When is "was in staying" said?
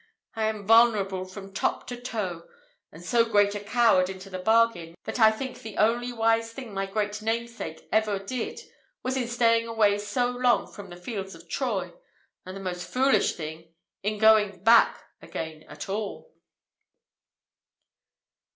9.03-9.67